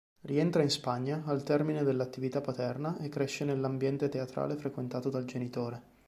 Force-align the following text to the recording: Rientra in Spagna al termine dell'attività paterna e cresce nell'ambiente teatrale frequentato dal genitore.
Rientra 0.21 0.63
in 0.63 0.71
Spagna 0.71 1.21
al 1.27 1.43
termine 1.43 1.83
dell'attività 1.83 2.41
paterna 2.41 2.97
e 2.97 3.07
cresce 3.07 3.45
nell'ambiente 3.45 4.09
teatrale 4.09 4.55
frequentato 4.55 5.11
dal 5.11 5.25
genitore. 5.25 5.83